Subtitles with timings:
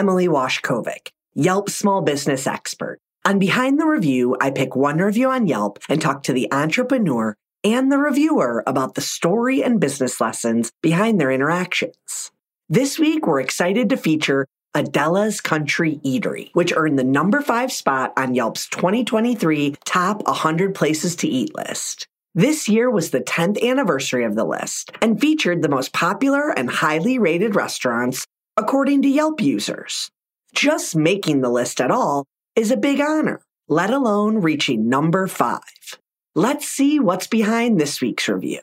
[0.00, 2.98] Emily Washcovick, Yelp small business expert.
[3.26, 7.36] On Behind the Review, I pick one review on Yelp and talk to the entrepreneur
[7.62, 12.30] and the reviewer about the story and business lessons behind their interactions.
[12.70, 18.14] This week, we're excited to feature Adela's Country Eatery, which earned the number five spot
[18.16, 22.08] on Yelp's 2023 Top 100 Places to Eat list.
[22.34, 26.70] This year was the 10th anniversary of the list and featured the most popular and
[26.70, 28.26] highly rated restaurants
[28.60, 30.10] according to Yelp users.
[30.54, 35.62] Just making the list at all is a big honor, let alone reaching number five.
[36.34, 38.60] Let's see what's behind this week's review.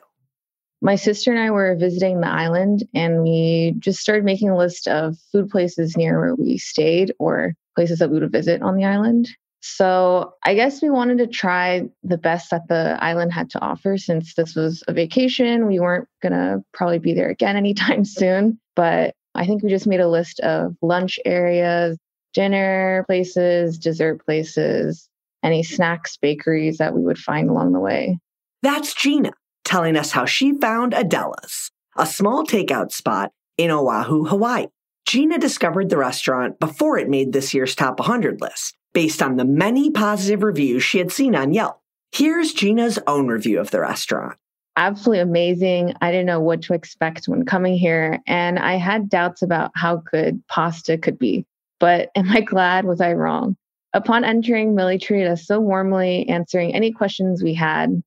[0.80, 4.86] My sister and I were visiting the island and we just started making a list
[4.86, 8.84] of food places near where we stayed or places that we would visit on the
[8.84, 9.28] island.
[9.60, 13.98] So I guess we wanted to try the best that the island had to offer
[13.98, 15.66] since this was a vacation.
[15.66, 18.60] We weren't going to probably be there again anytime soon.
[18.76, 21.96] But I think we just made a list of lunch areas,
[22.34, 25.08] dinner places, dessert places,
[25.44, 28.18] any snacks, bakeries that we would find along the way.
[28.62, 29.30] That's Gina
[29.64, 34.66] telling us how she found Adela's, a small takeout spot in Oahu, Hawaii.
[35.06, 39.44] Gina discovered the restaurant before it made this year's top 100 list, based on the
[39.44, 41.80] many positive reviews she had seen on Yelp.
[42.10, 44.36] Here's Gina's own review of the restaurant.
[44.78, 45.92] Absolutely amazing.
[46.00, 49.96] I didn't know what to expect when coming here, and I had doubts about how
[49.96, 51.44] good pasta could be.
[51.80, 52.84] But am I glad?
[52.84, 53.56] Was I wrong?
[53.92, 58.00] Upon entering, Millie treated us so warmly, answering any questions we had.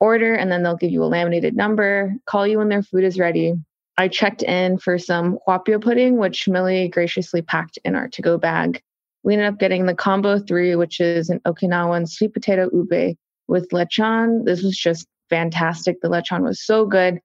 [0.00, 3.18] Order, and then they'll give you a laminated number, call you when their food is
[3.18, 3.54] ready.
[3.96, 8.36] I checked in for some haupia pudding, which Millie graciously packed in our to go
[8.36, 8.82] bag.
[9.22, 13.16] We ended up getting the combo three, which is an Okinawan sweet potato ube
[13.48, 14.44] with lechon.
[14.44, 16.00] This was just fantastic.
[16.02, 17.18] The lechon was so good.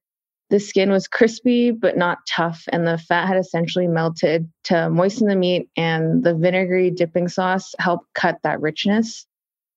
[0.48, 5.28] The skin was crispy but not tough, and the fat had essentially melted to moisten
[5.28, 9.26] the meat, and the vinegary dipping sauce helped cut that richness.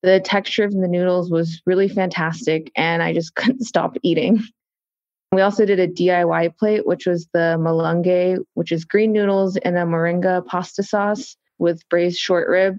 [0.02, 4.41] The texture of the noodles was really fantastic, and I just couldn't stop eating.
[5.34, 9.75] We also did a DIY plate, which was the malunge, which is green noodles in
[9.75, 12.78] a moringa pasta sauce with braised short rib.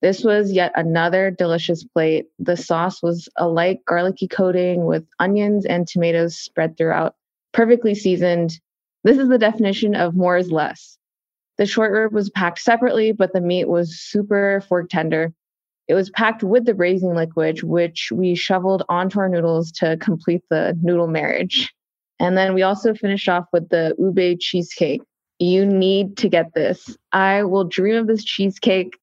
[0.00, 2.26] This was yet another delicious plate.
[2.38, 7.16] The sauce was a light garlicky coating with onions and tomatoes spread throughout,
[7.52, 8.60] perfectly seasoned.
[9.02, 10.96] This is the definition of more is less.
[11.56, 15.32] The short rib was packed separately, but the meat was super fork tender.
[15.88, 20.44] It was packed with the braising liquid, which we shoveled onto our noodles to complete
[20.50, 21.74] the noodle marriage.
[22.20, 25.02] And then we also finished off with the ube cheesecake.
[25.38, 26.96] You need to get this.
[27.12, 28.98] I will dream of this cheesecake.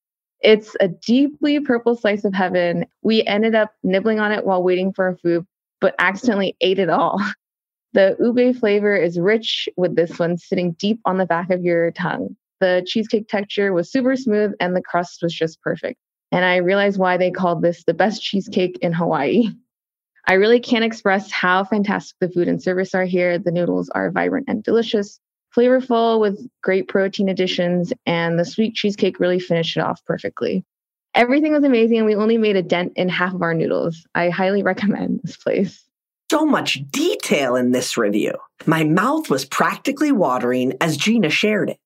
[0.46, 2.86] It's a deeply purple slice of heaven.
[3.02, 5.44] We ended up nibbling on it while waiting for our food,
[5.82, 7.20] but accidentally ate it all.
[7.94, 11.92] The ube flavor is rich with this one sitting deep on the back of your
[11.92, 12.36] tongue.
[12.60, 15.98] The cheesecake texture was super smooth and the crust was just perfect.
[16.30, 19.48] And I realized why they called this the best cheesecake in Hawaii.
[20.28, 23.40] I really can't express how fantastic the food and service are here.
[23.40, 25.22] The noodles are vibrant and delicious,
[25.56, 30.66] flavorful with great protein additions, and the sweet cheesecake really finished it off perfectly.
[31.14, 34.06] Everything was amazing, and we only made a dent in half of our noodles.
[34.14, 35.82] I highly recommend this place.
[36.32, 38.34] So much detail in this review.
[38.66, 41.78] My mouth was practically watering as Gina shared it.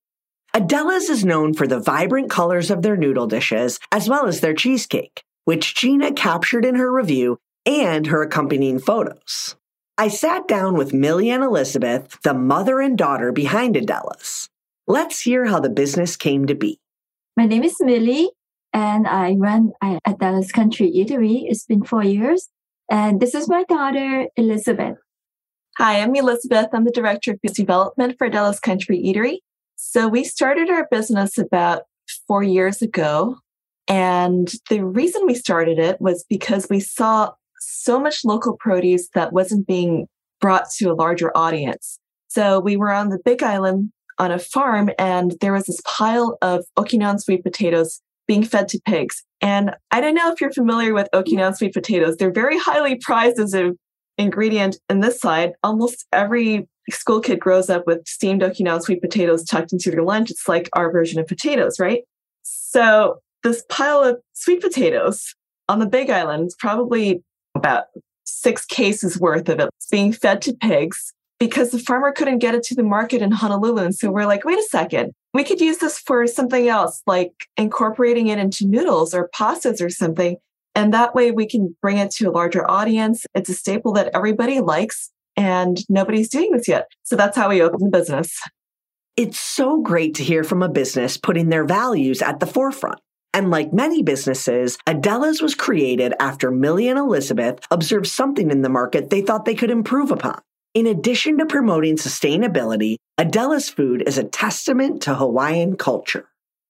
[0.53, 4.53] Adela's is known for the vibrant colors of their noodle dishes as well as their
[4.53, 9.55] cheesecake, which Gina captured in her review and her accompanying photos.
[9.99, 14.47] I sat down with Millie and Elizabeth, the mother and daughter behind Adela's.
[14.87, 16.79] Let's hear how the business came to be.
[17.35, 18.29] My name is Millie,
[18.71, 21.43] and I run Adela's Country Eatery.
[21.49, 22.47] It's been four years.
[22.89, 24.95] And this is my daughter, Elizabeth.
[25.77, 26.67] Hi, I'm Elizabeth.
[26.71, 29.39] I'm the Director of Business Development for Adela's Country Eatery.
[29.75, 31.81] So we started our business about
[32.25, 33.39] four years ago.
[33.89, 39.33] And the reason we started it was because we saw so much local produce that
[39.33, 40.07] wasn't being
[40.41, 41.99] brought to a larger audience.
[42.27, 46.37] So we were on the Big Island on a farm, and there was this pile
[46.41, 49.23] of Okinawan sweet potatoes being fed to pigs.
[49.41, 52.17] And I don't know if you're familiar with Okinawan sweet potatoes.
[52.17, 53.77] They're very highly prized as an
[54.17, 55.53] ingredient in this side.
[55.63, 60.29] Almost every school kid grows up with steamed Okinawan sweet potatoes tucked into their lunch.
[60.29, 62.03] It's like our version of potatoes, right?
[62.43, 65.33] So this pile of sweet potatoes
[65.67, 67.23] on the Big Island is probably
[67.59, 67.85] about
[68.23, 72.63] six cases worth of it being fed to pigs because the farmer couldn't get it
[72.63, 73.83] to the market in Honolulu.
[73.83, 77.31] And so we're like, wait a second, we could use this for something else, like
[77.57, 80.37] incorporating it into noodles or pastas or something.
[80.75, 83.25] And that way we can bring it to a larger audience.
[83.33, 86.87] It's a staple that everybody likes and nobody's doing this yet.
[87.03, 88.37] So that's how we opened the business.
[89.15, 92.99] It's so great to hear from a business putting their values at the forefront.
[93.33, 98.69] And like many businesses, Adela's was created after Millie and Elizabeth observed something in the
[98.69, 100.41] market they thought they could improve upon.
[100.73, 106.27] In addition to promoting sustainability, Adela's food is a testament to Hawaiian culture.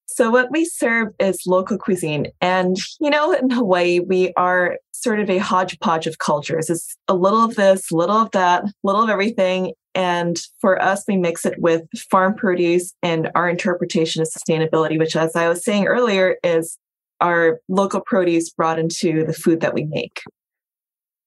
[0.08, 2.28] So, what we serve is local cuisine.
[2.42, 6.70] And, you know, in Hawaii, we are sort of a hodgepodge of cultures.
[6.70, 9.74] It's a little of this, little of that, little of everything.
[9.96, 15.16] And for us, we mix it with farm produce and our interpretation of sustainability, which,
[15.16, 16.78] as I was saying earlier, is
[17.22, 20.22] our local produce brought into the food that we make.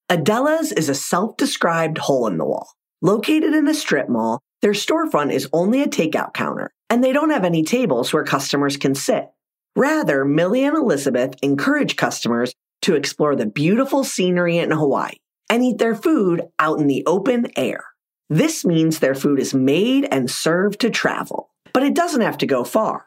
[0.09, 2.69] Adela's is a self described hole in the wall.
[3.01, 7.31] Located in a strip mall, their storefront is only a takeout counter, and they don't
[7.31, 9.29] have any tables where customers can sit.
[9.75, 15.15] Rather, Millie and Elizabeth encourage customers to explore the beautiful scenery in Hawaii
[15.49, 17.85] and eat their food out in the open air.
[18.33, 22.47] This means their food is made and served to travel, but it doesn't have to
[22.47, 23.05] go far.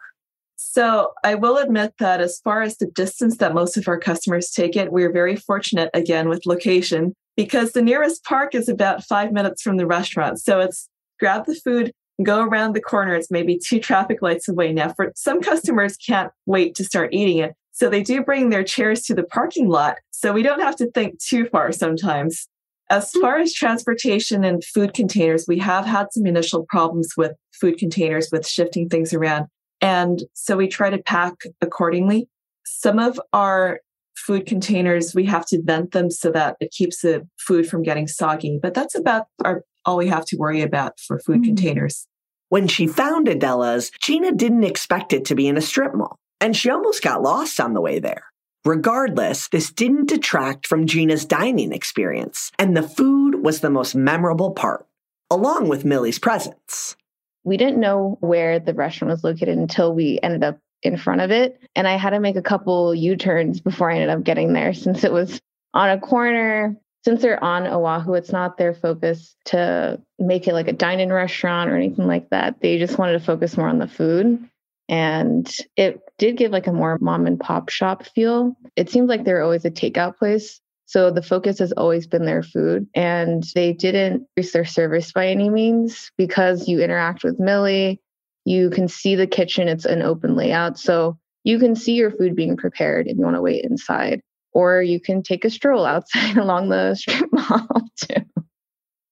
[0.56, 4.52] So I will admit that as far as the distance that most of our customers
[4.52, 9.32] take it, we're very fortunate again with location because the nearest park is about five
[9.32, 10.40] minutes from the restaurant.
[10.40, 10.88] So it's
[11.20, 11.92] grab the food,
[12.22, 13.16] go around the corner.
[13.16, 14.74] It's maybe two traffic lights away.
[14.74, 17.56] Now, for some customers can't wait to start eating it.
[17.72, 19.96] So they do bring their chairs to the parking lot.
[20.12, 22.48] So we don't have to think too far sometimes.
[22.90, 27.78] As far as transportation and food containers, we have had some initial problems with food
[27.78, 29.48] containers with shifting things around.
[29.82, 32.30] And so we try to pack accordingly.
[32.66, 33.80] Some of our
[34.16, 38.08] food containers, we have to vent them so that it keeps the food from getting
[38.08, 38.60] soggy.
[38.62, 41.56] But that's about our, all we have to worry about for food mm-hmm.
[41.56, 42.08] containers.
[42.50, 46.56] When she found Adela's, Gina didn't expect it to be in a strip mall, and
[46.56, 48.26] she almost got lost on the way there.
[48.66, 54.52] Regardless, this didn't detract from Gina's dining experience, and the food was the most memorable
[54.52, 54.88] part,
[55.30, 56.96] along with Millie's presence.
[57.44, 61.30] We didn't know where the restaurant was located until we ended up in front of
[61.30, 61.62] it.
[61.76, 64.74] And I had to make a couple U turns before I ended up getting there
[64.74, 65.40] since it was
[65.76, 66.76] on a corner.
[67.04, 71.14] Since they're on Oahu, it's not their focus to make it like a dine in
[71.14, 72.62] restaurant or anything like that.
[72.62, 74.44] They just wanted to focus more on the food.
[74.88, 78.56] And it did give like a more mom and pop shop feel.
[78.76, 80.62] It seems like they're always a takeout place.
[80.86, 82.88] So the focus has always been their food.
[82.94, 88.02] And they didn't increase their service by any means because you interact with Millie.
[88.46, 90.78] You can see the kitchen, it's an open layout.
[90.78, 94.22] So you can see your food being prepared if you want to wait inside.
[94.52, 97.68] Or you can take a stroll outside along the strip mall
[97.98, 98.45] too.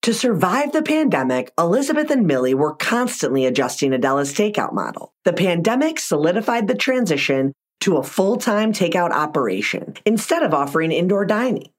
[0.03, 5.13] To survive the pandemic, Elizabeth and Millie were constantly adjusting Adela's takeout model.
[5.23, 11.23] The pandemic solidified the transition to a full time takeout operation instead of offering indoor
[11.23, 11.69] dining.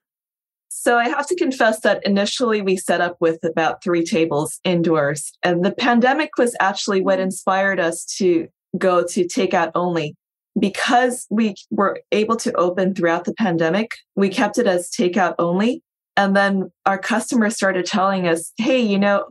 [0.70, 5.30] So I have to confess that initially we set up with about three tables indoors,
[5.42, 10.16] and the pandemic was actually what inspired us to go to takeout only.
[10.58, 15.82] Because we were able to open throughout the pandemic, we kept it as takeout only
[16.16, 19.26] and then our customers started telling us, hey, you know,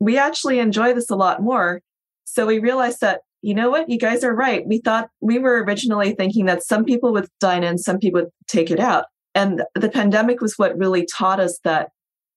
[0.00, 1.80] we actually enjoy this a lot more.
[2.24, 4.66] So we realized that, you know what, you guys are right.
[4.66, 8.30] We thought we were originally thinking that some people would dine in, some people would
[8.48, 9.06] take it out.
[9.34, 11.90] And the pandemic was what really taught us that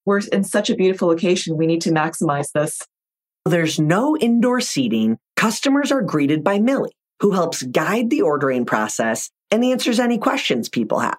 [0.06, 1.58] we're in such a beautiful location.
[1.58, 2.79] We need to maximize this.
[3.46, 5.18] There's no indoor seating.
[5.36, 10.70] Customers are greeted by Millie, who helps guide the ordering process and answers any questions
[10.70, 11.18] people have.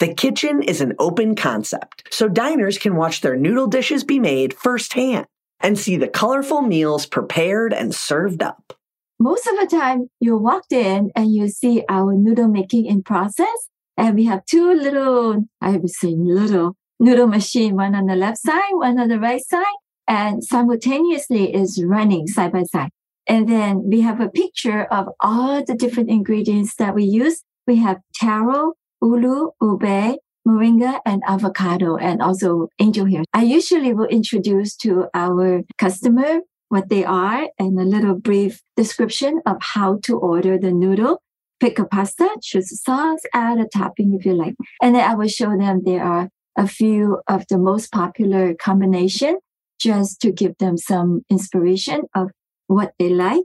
[0.00, 4.52] The kitchen is an open concept, so diners can watch their noodle dishes be made
[4.54, 5.26] firsthand
[5.60, 8.72] and see the colorful meals prepared and served up.
[9.20, 13.68] Most of the time, you walked in and you see our noodle making in process.
[13.96, 18.38] And we have two little, I would say little noodle machine, one on the left
[18.38, 19.64] side, one on the right side,
[20.08, 22.90] and simultaneously is running side by side.
[23.26, 27.42] And then we have a picture of all the different ingredients that we use.
[27.66, 28.72] We have taro,
[29.04, 30.16] ulu, ube,
[30.48, 33.24] moringa, and avocado, and also angel hair.
[33.32, 39.42] I usually will introduce to our customer what they are and a little brief description
[39.46, 41.20] of how to order the noodle
[41.60, 44.54] pick a pasta, choose a sauce, add a topping if you like.
[44.82, 49.38] And then I will show them there are a few of the most popular combination
[49.78, 52.30] just to give them some inspiration of
[52.66, 53.44] what they like.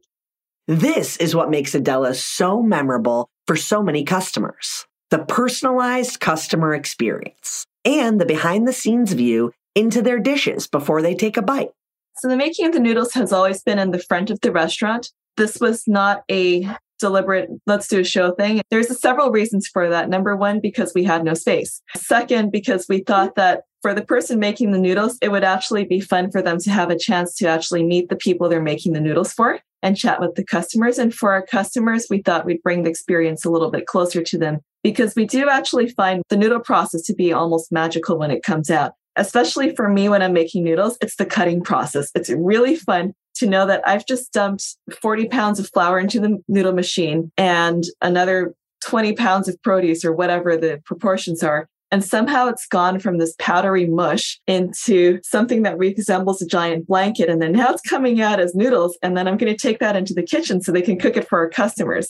[0.68, 4.86] This is what makes Adela so memorable for so many customers.
[5.12, 11.16] The personalized customer experience and the behind the scenes view into their dishes before they
[11.16, 11.72] take a bite.
[12.18, 15.12] So the making of the noodles has always been in the front of the restaurant.
[15.38, 18.62] This was not a deliberate let's do a show thing.
[18.70, 20.10] There's several reasons for that.
[20.10, 21.82] Number one, because we had no space.
[21.96, 26.02] Second, because we thought that for the person making the noodles, it would actually be
[26.02, 29.00] fun for them to have a chance to actually meet the people they're making the
[29.00, 30.98] noodles for and chat with the customers.
[30.98, 34.38] And for our customers, we thought we'd bring the experience a little bit closer to
[34.38, 38.44] them because we do actually find the noodle process to be almost magical when it
[38.44, 38.94] comes out.
[39.16, 42.10] Especially for me when I'm making noodles, it's the cutting process.
[42.16, 46.42] It's really fun to know that I've just dumped 40 pounds of flour into the
[46.48, 48.54] noodle machine and another
[48.86, 51.68] 20 pounds of produce or whatever the proportions are.
[51.92, 57.30] And somehow it's gone from this powdery mush into something that resembles a giant blanket.
[57.30, 58.98] And then now it's coming out as noodles.
[59.02, 61.28] And then I'm going to take that into the kitchen so they can cook it
[61.28, 62.08] for our customers.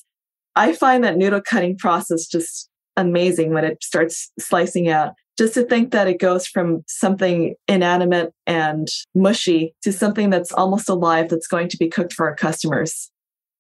[0.56, 5.14] I find that noodle cutting process just amazing when it starts slicing out.
[5.38, 10.90] Just to think that it goes from something inanimate and mushy to something that's almost
[10.90, 13.10] alive that's going to be cooked for our customers.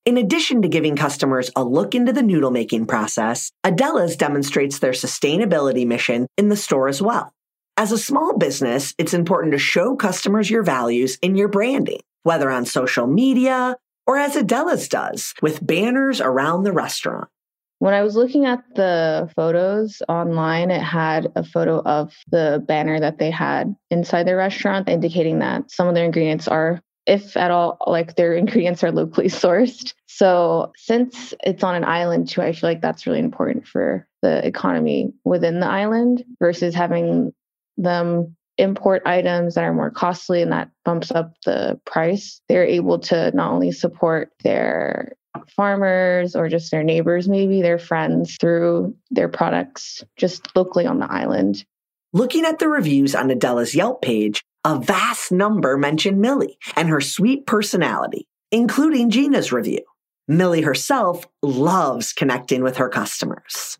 [0.05, 4.93] In addition to giving customers a look into the noodle making process, Adela's demonstrates their
[4.93, 7.33] sustainability mission in the store as well.
[7.77, 12.49] As a small business, it's important to show customers your values in your branding, whether
[12.49, 13.75] on social media
[14.07, 17.27] or as Adela's does with banners around the restaurant.
[17.77, 22.99] When I was looking at the photos online, it had a photo of the banner
[22.99, 27.51] that they had inside their restaurant, indicating that some of their ingredients are, if at
[27.51, 29.93] all, like their ingredients are locally sourced.
[30.07, 34.45] So, since it's on an island too, I feel like that's really important for the
[34.45, 37.33] economy within the island versus having
[37.77, 42.41] them import items that are more costly and that bumps up the price.
[42.49, 45.13] They're able to not only support their
[45.55, 51.09] farmers or just their neighbors, maybe their friends through their products just locally on the
[51.09, 51.63] island.
[52.11, 57.01] Looking at the reviews on Adela's Yelp page, a vast number mention Millie and her
[57.01, 59.81] sweet personality, including Gina's review.
[60.27, 63.77] Millie herself loves connecting with her customers.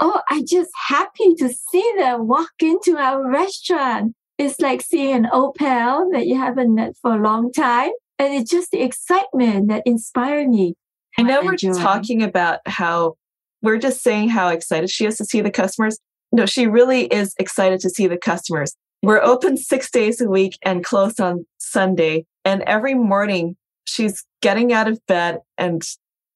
[0.00, 4.14] Oh, I'm just happy to see them walk into our restaurant.
[4.38, 7.90] It's like seeing an old pal that you haven't met for a long time.
[8.18, 10.74] And it's just the excitement that inspired me.
[11.18, 11.74] I know we're enjoy.
[11.74, 13.14] talking about how
[13.62, 15.98] we're just saying how excited she is to see the customers.
[16.32, 18.74] No, she really is excited to see the customers.
[19.04, 22.24] We're open six days a week and closed on Sunday.
[22.42, 25.82] And every morning she's getting out of bed and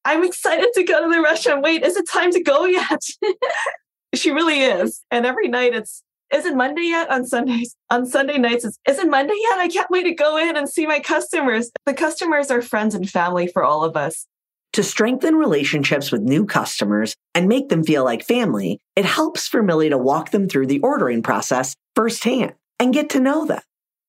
[0.05, 1.63] I'm excited to go to the restaurant.
[1.63, 3.01] Wait, is it time to go yet?
[4.13, 5.03] she really is.
[5.09, 7.09] And every night it's, is it Monday yet?
[7.09, 9.57] On Sundays, on Sunday nights, it's, is it Monday yet?
[9.57, 11.71] I can't wait to go in and see my customers.
[11.87, 14.27] The customers are friends and family for all of us.
[14.73, 19.63] To strengthen relationships with new customers and make them feel like family, it helps for
[19.63, 23.61] Millie to walk them through the ordering process firsthand and get to know them.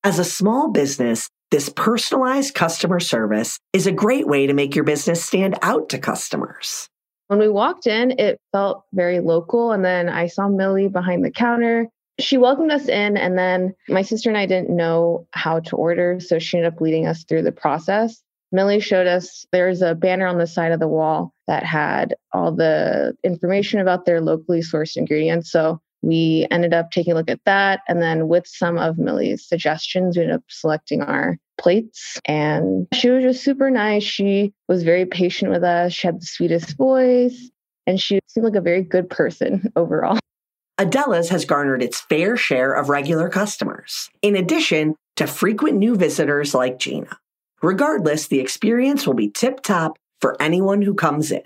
[0.03, 4.85] As a small business, this personalized customer service is a great way to make your
[4.85, 6.89] business stand out to customers.
[7.27, 9.73] When we walked in, it felt very local.
[9.73, 11.89] And then I saw Millie behind the counter.
[12.19, 16.21] She welcomed us in, and then my sister and I didn't know how to order.
[16.21, 18.23] So she ended up leading us through the process.
[18.53, 22.53] Millie showed us there's a banner on the side of the wall that had all
[22.53, 25.51] the information about their locally sourced ingredients.
[25.51, 27.81] So we ended up taking a look at that.
[27.89, 32.19] And then with some of Millie's suggestions, we ended up selecting our plates.
[32.25, 34.03] And she was just super nice.
[34.03, 35.93] She was very patient with us.
[35.93, 37.51] She had the sweetest voice.
[37.87, 40.19] And she seemed like a very good person overall.
[40.79, 46.55] Adela's has garnered its fair share of regular customers, in addition to frequent new visitors
[46.55, 47.19] like Gina.
[47.63, 51.43] Regardless, the experience will be tip top for anyone who comes in.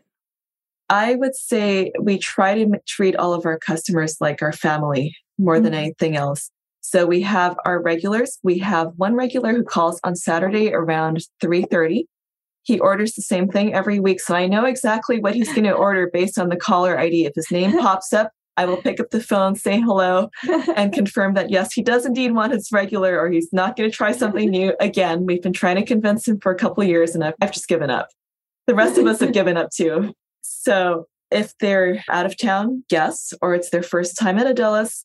[0.89, 5.59] I would say we try to treat all of our customers like our family more
[5.61, 5.77] than Mhm.
[5.79, 6.51] anything else.
[6.81, 8.39] So we have our regulars.
[8.43, 12.07] We have one regular who calls on Saturday around 3:30.
[12.63, 15.73] He orders the same thing every week, so I know exactly what he's going to
[15.73, 17.25] order based on the caller ID.
[17.27, 20.29] If his name pops up, I will pick up the phone, say hello,
[20.77, 23.97] and confirm that yes, he does indeed want his regular, or he's not going to
[23.97, 24.75] try something new.
[24.81, 27.53] Again, we've been trying to convince him for a couple of years, and I've, I've
[27.53, 28.09] just given up.
[28.67, 30.13] The rest of us have given up too.
[30.65, 35.05] So if they're out of town guests or it's their first time at Adela's,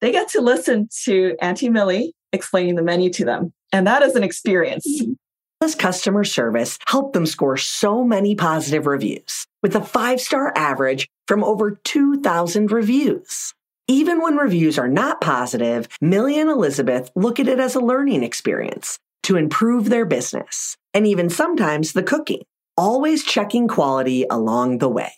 [0.00, 3.52] they get to listen to Auntie Millie explaining the menu to them.
[3.72, 4.86] And that is an experience.
[4.86, 5.12] Mm-hmm.
[5.60, 11.08] Ella's customer service helped them score so many positive reviews, with a five star average
[11.26, 13.54] from over 2,000 reviews.
[13.88, 18.22] Even when reviews are not positive, Millie and Elizabeth look at it as a learning
[18.22, 22.42] experience to improve their business, and even sometimes the cooking,
[22.76, 25.12] always checking quality along the way.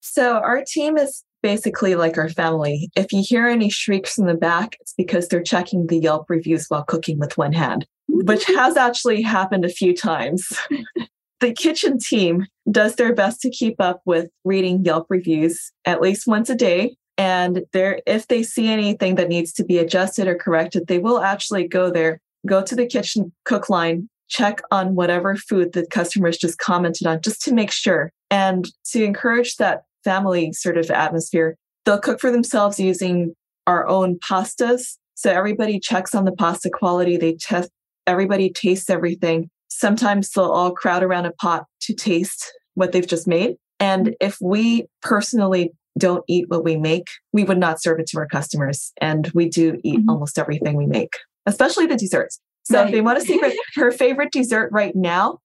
[0.00, 2.90] So our team is basically like our family.
[2.96, 6.66] If you hear any shrieks in the back, it's because they're checking the Yelp reviews
[6.68, 10.58] while cooking with one hand, which has actually happened a few times.
[11.40, 16.26] the kitchen team does their best to keep up with reading Yelp reviews at least
[16.26, 16.96] once a day.
[17.18, 21.20] And there, if they see anything that needs to be adjusted or corrected, they will
[21.20, 26.36] actually go there, go to the kitchen cook line, check on whatever food the customers
[26.36, 28.10] just commented on, just to make sure.
[28.30, 33.34] And to encourage that family sort of atmosphere, they'll cook for themselves using
[33.66, 34.96] our own pastas.
[35.14, 37.16] So everybody checks on the pasta quality.
[37.16, 37.70] They test,
[38.06, 39.48] everybody tastes everything.
[39.68, 43.56] Sometimes they'll all crowd around a pot to taste what they've just made.
[43.80, 48.18] And if we personally don't eat what we make, we would not serve it to
[48.18, 48.92] our customers.
[49.00, 50.08] And we do eat Mhm.
[50.08, 51.12] almost everything we make,
[51.46, 52.40] especially the desserts.
[52.64, 52.92] So if Right.
[52.92, 55.38] they want a secret, her favorite dessert right now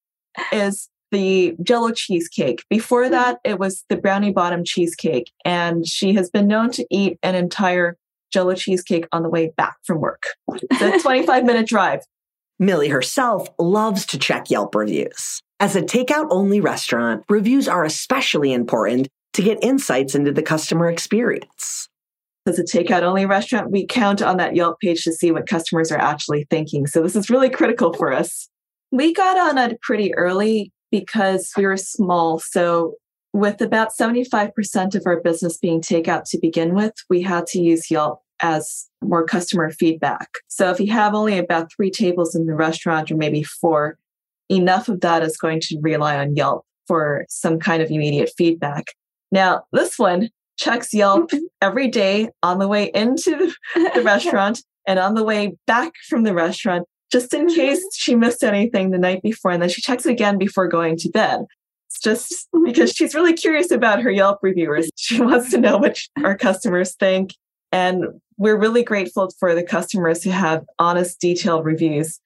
[0.51, 2.63] is the jello cheesecake.
[2.69, 3.11] Before hmm.
[3.11, 5.31] that, it was the brownie bottom cheesecake.
[5.45, 7.97] And she has been known to eat an entire
[8.31, 10.23] jello cheesecake on the way back from work.
[10.71, 12.01] It's a 25 minute drive.
[12.59, 15.41] Millie herself loves to check Yelp reviews.
[15.61, 20.89] As a takeout only restaurant, reviews are especially important to get insights into the customer
[20.89, 21.89] experience.
[22.45, 25.91] As a takeout only restaurant, we count on that Yelp page to see what customers
[25.91, 26.87] are actually thinking.
[26.87, 28.49] So this is really critical for us.
[28.91, 32.39] We got on it pretty early because we were small.
[32.39, 32.95] So
[33.33, 37.91] with about 75% of our business being takeout to begin with, we had to use
[37.91, 40.29] Yelp as more customer feedback.
[40.47, 43.97] So if you have only about three tables in the restaurant or maybe four,
[44.49, 48.85] enough of that is going to rely on Yelp for some kind of immediate feedback.
[49.31, 50.29] Now, this one
[50.59, 51.45] checks Yelp mm-hmm.
[51.61, 56.33] every day on the way into the restaurant and on the way back from the
[56.33, 57.55] restaurant, just in mm-hmm.
[57.55, 59.51] case she missed anything the night before.
[59.51, 61.45] And then she checks it again before going to bed.
[61.87, 62.65] It's just mm-hmm.
[62.65, 64.91] because she's really curious about her Yelp reviewers.
[64.97, 67.33] She wants to know what our customers think.
[67.71, 68.05] And
[68.37, 72.19] we're really grateful for the customers who have honest, detailed reviews.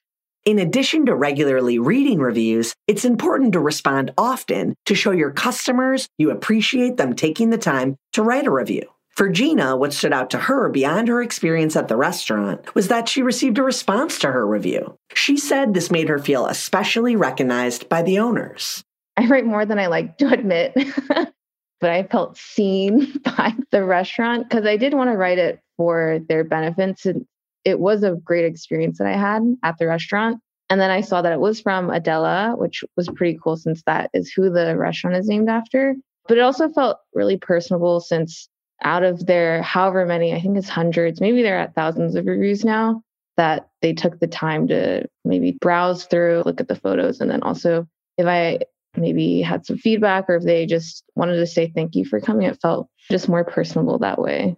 [0.46, 6.10] In addition to regularly reading reviews, it's important to respond often to show your customers
[6.18, 8.84] you appreciate them taking the time to write a review.
[9.12, 13.08] For Gina, what stood out to her beyond her experience at the restaurant was that
[13.08, 14.98] she received a response to her review.
[15.14, 18.84] She said this made her feel especially recognized by the owners.
[19.18, 20.74] I write more than I like to admit,
[21.08, 26.20] but I felt seen by the restaurant because I did want to write it for
[26.28, 27.06] their benefits.
[27.06, 27.26] And
[27.66, 30.40] it was a great experience that I had at the restaurant.
[30.70, 34.10] And then I saw that it was from Adela, which was pretty cool since that
[34.14, 35.96] is who the restaurant is named after.
[36.28, 38.50] But it also felt really personable since
[38.84, 42.66] out of their however many, I think it's hundreds, maybe they're at thousands of reviews
[42.66, 43.02] now,
[43.38, 47.44] that they took the time to maybe browse through, look at the photos, and then
[47.44, 48.60] also if I
[48.96, 52.48] maybe had some feedback or if they just wanted to say thank you for coming,
[52.48, 54.56] it felt just more personable that way.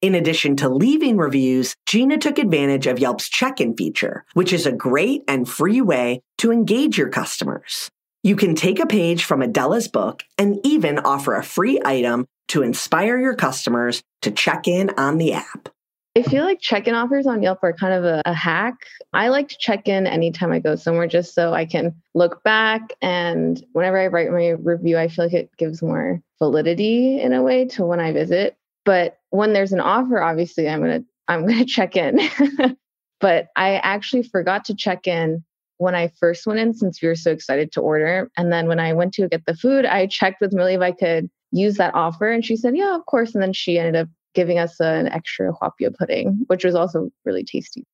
[0.00, 4.64] In addition to leaving reviews, Gina took advantage of Yelp's check in feature, which is
[4.64, 7.90] a great and free way to engage your customers.
[8.22, 12.62] You can take a page from Adela's book and even offer a free item to
[12.62, 15.68] inspire your customers to check in on the app.
[16.16, 18.74] I feel like check in offers on Yelp are kind of a, a hack.
[19.12, 22.92] I like to check in anytime I go somewhere just so I can look back.
[23.02, 27.42] And whenever I write my review, I feel like it gives more validity in a
[27.42, 28.56] way to when I visit.
[28.88, 32.18] But when there's an offer, obviously I'm gonna I'm gonna check in.
[33.20, 35.44] but I actually forgot to check in
[35.76, 38.30] when I first went in since we were so excited to order.
[38.38, 40.92] And then when I went to get the food, I checked with Millie if I
[40.92, 42.30] could use that offer.
[42.30, 43.34] And she said, Yeah, of course.
[43.34, 47.44] And then she ended up giving us an extra haupia pudding, which was also really
[47.44, 47.84] tasty.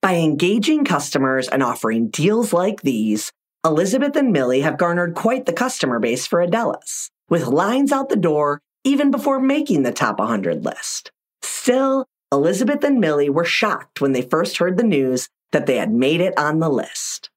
[0.00, 3.32] By engaging customers and offering deals like these,
[3.64, 8.14] Elizabeth and Millie have garnered quite the customer base for Adela's, with lines out the
[8.14, 11.10] door even before making the top 100 list.
[11.42, 15.92] Still, Elizabeth and Millie were shocked when they first heard the news that they had
[15.92, 17.28] made it on the list.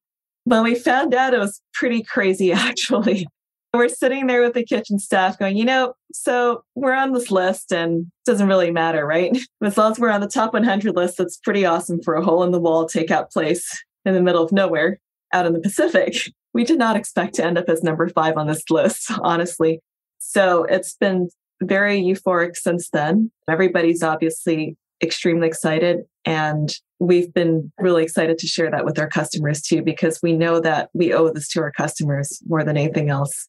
[0.44, 3.26] When we found out, it was pretty crazy, actually.
[3.74, 7.72] We're sitting there with the kitchen staff going, you know, so we're on this list
[7.72, 9.36] and it doesn't really matter, right?
[9.62, 12.44] As long as we're on the top 100 list, that's pretty awesome for a hole
[12.44, 13.68] in the wall takeout place
[14.04, 14.98] in the middle of nowhere
[15.32, 16.14] out in the Pacific.
[16.52, 19.78] We did not expect to end up as number five on this list, honestly.
[20.18, 21.28] So it's been
[21.62, 23.30] very euphoric since then.
[23.48, 26.00] Everybody's obviously extremely excited.
[26.24, 30.60] And we've been really excited to share that with our customers too, because we know
[30.60, 33.48] that we owe this to our customers more than anything else.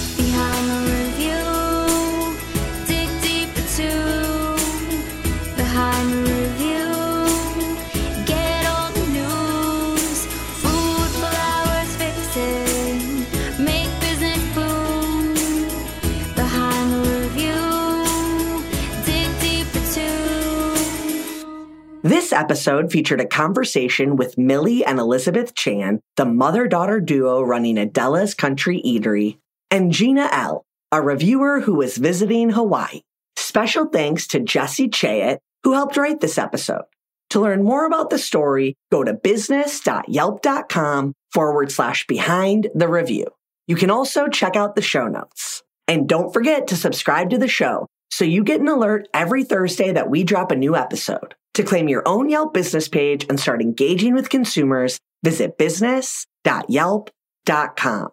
[22.11, 27.77] This episode featured a conversation with Millie and Elizabeth Chan, the mother daughter duo running
[27.77, 29.37] Adela's Country Eatery,
[29.71, 32.99] and Gina L., a reviewer who was visiting Hawaii.
[33.37, 36.83] Special thanks to Jesse Chayet, who helped write this episode.
[37.29, 43.27] To learn more about the story, go to business.yelp.com forward slash behind the review.
[43.67, 45.63] You can also check out the show notes.
[45.87, 49.93] And don't forget to subscribe to the show so you get an alert every Thursday
[49.93, 51.35] that we drop a new episode.
[51.55, 58.09] To claim your own Yelp business page and start engaging with consumers, visit business.yelp.com.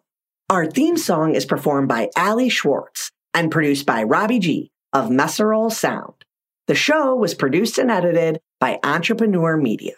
[0.51, 5.71] Our theme song is performed by Ali Schwartz and produced by Robbie G of Messerol
[5.71, 6.15] Sound.
[6.67, 9.95] The show was produced and edited by Entrepreneur Media.